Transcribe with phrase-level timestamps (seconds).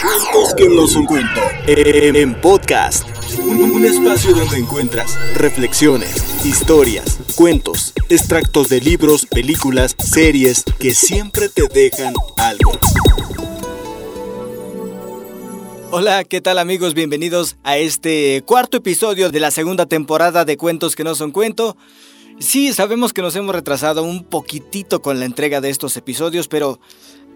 [0.00, 1.40] Cuentos que no son cuento.
[1.66, 3.08] En podcast.
[3.38, 11.62] Un, espacio donde encuentras reflexiones, historias, cuentos, extractos de libros, películas, series que siempre te
[11.68, 12.72] dejan algo.
[15.90, 16.92] Hola, ¿qué tal amigos?
[16.92, 21.74] Bienvenidos a este cuarto episodio de la segunda temporada de Cuentos que no son cuento.
[22.38, 26.80] Sí, sabemos que nos hemos retrasado un poquitito con la entrega de estos episodios, pero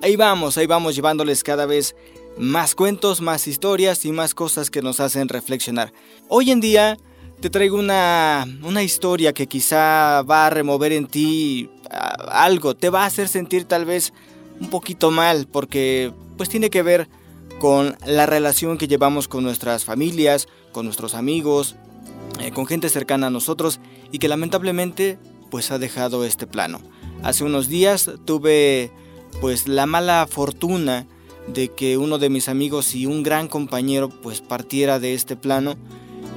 [0.02, 1.94] ahí vamos, ahí vamos llevándoles cada vez
[2.38, 5.92] más cuentos, más historias y más cosas que nos hacen reflexionar.
[6.28, 6.98] Hoy en día
[7.40, 13.02] te traigo una, una historia que quizá va a remover en ti algo, te va
[13.02, 14.12] a hacer sentir tal vez
[14.60, 17.08] un poquito mal, porque pues tiene que ver
[17.58, 21.76] con la relación que llevamos con nuestras familias, con nuestros amigos,
[22.40, 23.80] eh, con gente cercana a nosotros
[24.12, 25.18] y que lamentablemente
[25.50, 26.80] pues ha dejado este plano.
[27.22, 28.90] Hace unos días tuve
[29.40, 31.06] pues la mala fortuna
[31.52, 35.76] de que uno de mis amigos y un gran compañero pues partiera de este plano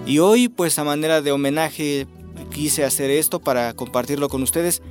[0.06, 2.08] y hoy pues a manera de homenaje
[2.52, 4.82] quise hacer esto para compartirlo con ustedes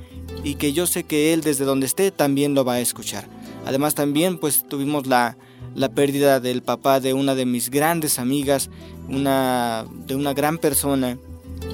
[0.43, 3.27] y que yo sé que él desde donde esté también lo va a escuchar.
[3.65, 5.37] Además también pues tuvimos la,
[5.75, 8.69] la pérdida del papá de una de mis grandes amigas,
[9.07, 11.17] una, de una gran persona,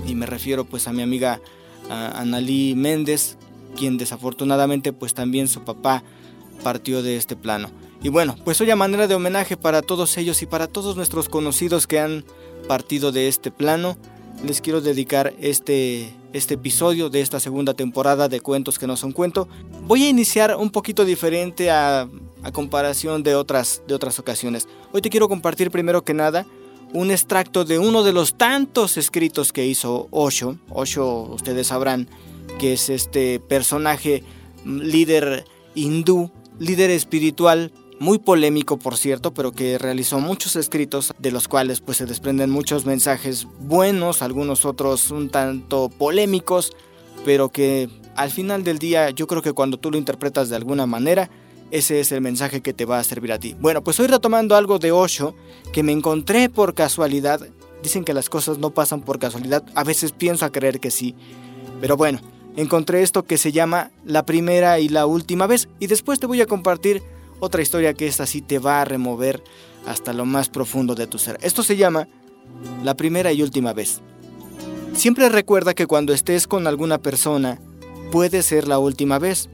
[0.08, 1.42] y me refiero pues a mi amiga
[1.90, 3.38] Analí Méndez,
[3.76, 6.04] quien desafortunadamente pues también su papá
[6.64, 7.70] partió de este plano.
[8.02, 11.28] Y bueno, pues hoy a manera de homenaje para todos ellos y para todos nuestros
[11.28, 12.24] conocidos que han
[12.68, 13.98] partido de este plano,
[14.46, 19.12] les quiero dedicar este, este episodio de esta segunda temporada de Cuentos que no son
[19.12, 19.50] cuento.
[19.84, 22.08] Voy a iniciar un poquito diferente a,
[22.54, 24.70] comparación de otras, de otras ocasiones.
[24.94, 26.46] Hoy te quiero compartir primero que nada
[26.94, 30.58] un extracto de uno de los tantos escritos que hizo Osho.
[30.70, 32.08] Osho, ustedes sabrán
[32.58, 34.24] que es este personaje
[34.64, 41.32] mm, líder hindú, líder espiritual, muy polémico por cierto, pero que realizó muchos escritos de
[41.32, 46.72] los cuales pues se desprenden muchos mensajes buenos, algunos otros un tanto polémicos,
[47.26, 50.86] pero que al final del día yo creo que cuando tú lo interpretas de alguna
[50.86, 51.30] manera
[51.72, 53.56] ese es el mensaje que te va a servir a ti.
[53.60, 55.36] Bueno, pues hoy retomando algo de Osho
[55.72, 57.48] que me encontré por casualidad.
[57.84, 59.64] Dicen que las cosas no pasan por casualidad.
[59.76, 61.16] A veces pienso a creer que sí.
[61.80, 62.20] Pero bueno,
[62.56, 65.70] encontré esto que se llama La primera y la última vez.
[65.80, 67.04] Y después te voy a compartir
[67.40, 69.44] otra historia que esta sí te va a remover
[69.86, 71.38] hasta lo más profundo de tu ser.
[71.42, 72.08] Esto se llama
[72.84, 74.02] La primera y última vez.
[74.94, 77.60] Siempre recuerda que cuando estés con alguna persona,
[78.12, 79.50] puede ser la última vez.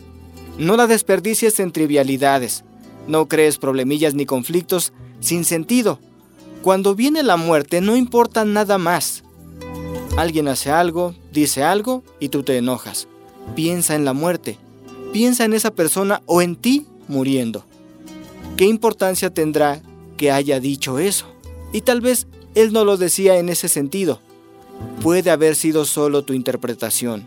[0.58, 2.64] No la desperdicies en trivialidades.
[3.08, 6.00] No crees problemillas ni conflictos sin sentido.
[6.64, 9.24] Cuando viene la muerte no importa nada más.
[10.18, 13.08] Alguien hace algo, dice algo y tú te enojas.
[13.56, 14.58] Piensa en la muerte.
[15.14, 17.66] Piensa en esa persona o en ti muriendo.
[18.58, 19.82] ¿Qué importancia tendrá
[20.16, 21.26] que haya dicho eso?
[21.74, 24.22] Y tal vez él no lo decía en ese sentido.
[25.02, 27.26] Puede haber sido solo tu interpretación.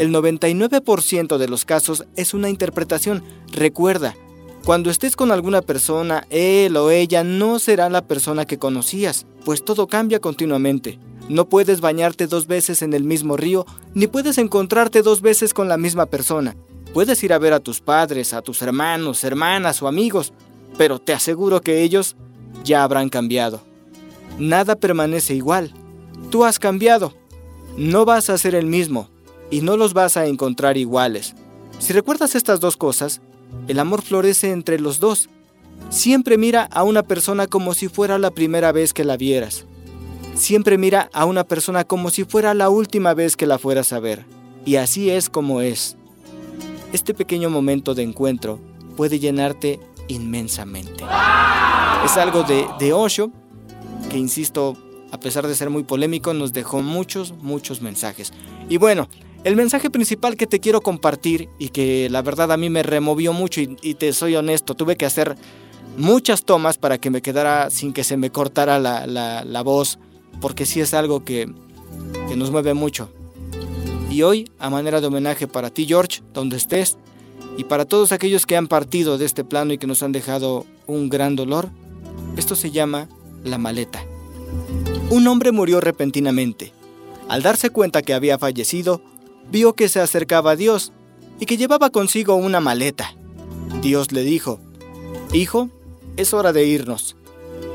[0.00, 3.22] El 99% de los casos es una interpretación.
[3.52, 4.16] Recuerda,
[4.64, 9.64] cuando estés con alguna persona, él o ella no será la persona que conocías, pues
[9.64, 10.98] todo cambia continuamente.
[11.28, 13.64] No puedes bañarte dos veces en el mismo río,
[13.94, 16.56] ni puedes encontrarte dos veces con la misma persona.
[16.92, 20.32] Puedes ir a ver a tus padres, a tus hermanos, hermanas o amigos,
[20.76, 22.16] pero te aseguro que ellos
[22.64, 23.62] ya habrán cambiado.
[24.38, 25.72] Nada permanece igual.
[26.30, 27.14] Tú has cambiado.
[27.76, 29.08] No vas a ser el mismo,
[29.50, 31.34] y no los vas a encontrar iguales.
[31.78, 33.22] Si recuerdas estas dos cosas,
[33.68, 35.30] el amor florece entre los dos.
[35.88, 39.64] Siempre mira a una persona como si fuera la primera vez que la vieras.
[40.34, 44.00] Siempre mira a una persona como si fuera la última vez que la fueras a
[44.00, 44.24] ver.
[44.64, 45.96] Y así es como es.
[46.92, 48.60] Este pequeño momento de encuentro
[48.96, 51.04] puede llenarte inmensamente.
[52.04, 53.30] Es algo de, de Osho,
[54.10, 54.76] que insisto,
[55.10, 58.32] a pesar de ser muy polémico, nos dejó muchos, muchos mensajes.
[58.68, 59.08] Y bueno,
[59.44, 63.32] el mensaje principal que te quiero compartir y que la verdad a mí me removió
[63.32, 65.36] mucho y, te soy honesto, tuve que hacer
[65.96, 69.98] muchas tomas para que me quedara sin que se me cortara la, voz,
[70.40, 71.52] porque sí es algo que,
[72.28, 73.08] que nos mueve mucho.
[74.12, 76.98] Y hoy, a manera de homenaje para ti George, donde estés,
[77.56, 80.66] y para todos aquellos que han partido de este plano y que nos han dejado
[80.86, 81.70] un gran dolor,
[82.36, 83.08] esto se llama
[83.42, 84.04] la maleta.
[85.08, 86.74] Un hombre murió repentinamente.
[87.26, 89.00] Al darse cuenta que había fallecido,
[89.50, 90.92] vio que se acercaba a Dios
[91.40, 93.14] y que llevaba consigo una maleta.
[93.80, 94.60] Dios le dijo,
[95.32, 95.70] Hijo,
[96.18, 97.16] es hora de irnos.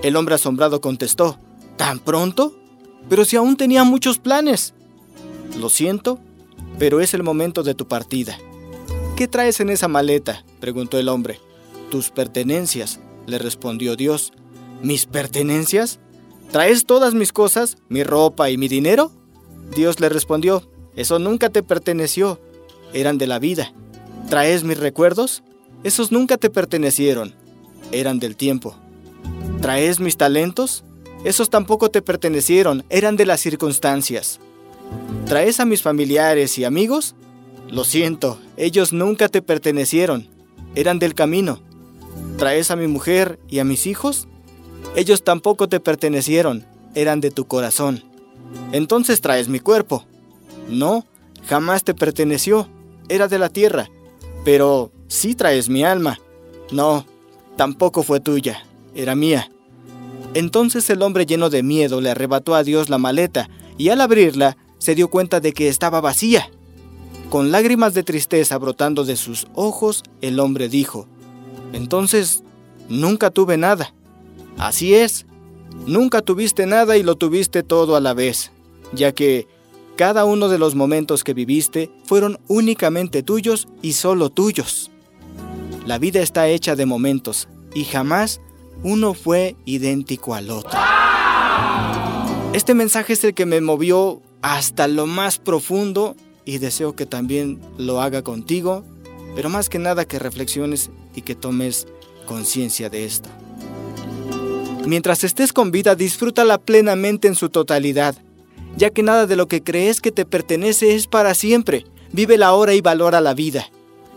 [0.03, 1.39] El hombre asombrado contestó,
[1.77, 2.55] ¿Tan pronto?
[3.09, 4.75] Pero si aún tenía muchos planes.
[5.59, 6.19] Lo siento,
[6.79, 8.37] pero es el momento de tu partida.
[9.15, 10.45] ¿Qué traes en esa maleta?
[10.59, 11.39] preguntó el hombre.
[11.89, 12.99] Tus pertenencias.
[13.25, 14.31] le respondió Dios.
[14.81, 15.99] ¿Mis pertenencias?
[16.51, 19.11] ¿Traes todas mis cosas, mi ropa y mi dinero?
[19.75, 20.63] Dios le respondió,
[20.95, 22.39] eso nunca te perteneció,
[22.93, 23.73] eran de la vida.
[24.29, 25.43] ¿Traes mis recuerdos?
[25.83, 27.35] Esos nunca te pertenecieron,
[27.91, 28.75] eran del tiempo.
[29.61, 30.85] ¿Traes mis talentos?
[31.25, 34.39] Esos tampoco te pertenecieron, eran de las circunstancias.
[35.25, 37.15] ¿Traes a mis familiares y amigos?
[37.69, 40.29] Lo siento, ellos nunca te pertenecieron,
[40.75, 41.59] eran del camino.
[42.37, 44.27] ¿Traes a mi mujer y a mis hijos?
[44.95, 48.03] Ellos tampoco te pertenecieron, eran de tu corazón.
[48.71, 50.05] Entonces traes mi cuerpo.
[50.69, 51.05] No,
[51.47, 52.69] jamás te perteneció,
[53.09, 53.89] era de la tierra.
[54.45, 56.19] Pero sí traes mi alma.
[56.71, 57.05] No,
[57.55, 59.49] tampoco fue tuya, era mía.
[60.33, 64.57] Entonces el hombre lleno de miedo le arrebató a Dios la maleta y al abrirla
[64.77, 66.49] se dio cuenta de que estaba vacía.
[67.29, 71.07] Con lágrimas de tristeza brotando de sus ojos, el hombre dijo,
[71.73, 72.43] Entonces,
[72.89, 73.93] nunca tuve nada.
[74.57, 75.25] Así es,
[75.85, 78.51] nunca tuviste nada y lo tuviste todo a la vez,
[78.93, 79.47] ya que
[79.97, 84.91] cada uno de los momentos que viviste fueron únicamente tuyos y solo tuyos.
[85.85, 88.41] La vida está hecha de momentos y jamás
[88.83, 90.79] uno fue idéntico al otro.
[92.53, 97.59] Este mensaje es el que me movió hasta lo más profundo y deseo que también
[97.77, 98.83] lo haga contigo,
[99.35, 101.87] pero más que nada que reflexiones y que tomes
[102.25, 103.29] conciencia de esto.
[104.85, 108.15] Mientras estés con vida, disfrútala plenamente en su totalidad,
[108.77, 111.85] ya que nada de lo que crees que te pertenece es para siempre.
[112.13, 113.67] Vive la hora y valora la vida.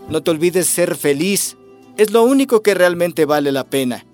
[0.09, 1.57] No te olvides ser feliz.
[1.97, 4.05] Es lo único que realmente vale la pena.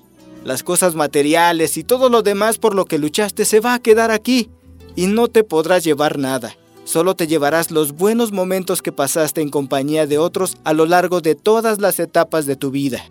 [0.44, 4.10] Las cosas materiales y todo lo demás por lo que luchaste se va a quedar
[4.10, 4.50] aquí
[4.98, 6.58] y no te podrás llevar nada.
[6.84, 11.22] Solo te llevarás los buenos momentos que pasaste en compañía de otros a lo largo
[11.22, 13.06] de todas las etapas de tu vida.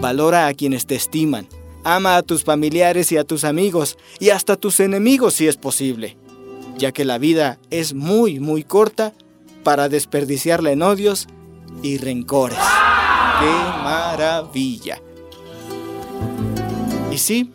[0.00, 1.48] Valora a quienes te estiman.
[1.82, 5.56] Ama a tus familiares y a tus amigos y hasta a tus enemigos si es
[5.56, 6.18] posible,
[6.76, 9.14] ya que la vida es muy, muy corta
[9.62, 11.26] para desperdiciarla en odios
[11.82, 12.58] y rencores.
[12.58, 15.00] ¡Qué maravilla!
[17.10, 17.50] Y sí,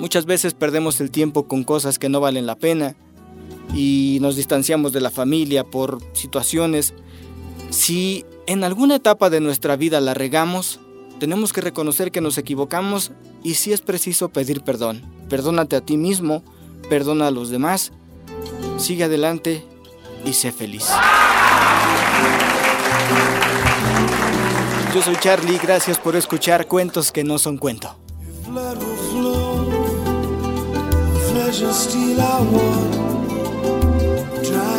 [0.00, 2.96] muchas veces perdemos el tiempo con cosas que no valen la pena
[3.74, 6.94] y nos distanciamos de la familia por situaciones.
[7.70, 10.80] Si en alguna etapa de nuestra vida la regamos,
[11.18, 13.12] tenemos que reconocer que nos equivocamos
[13.42, 15.02] y si es preciso pedir perdón.
[15.28, 16.42] Perdónate a ti mismo,
[16.88, 17.92] perdona a los demás,
[18.78, 19.64] sigue adelante
[20.24, 20.86] y sé feliz.
[24.94, 27.96] Yo soy Charlie, gracias por escuchar cuentos que no son cuento.
[31.58, 32.92] Just steel I want.
[34.44, 34.75] Drive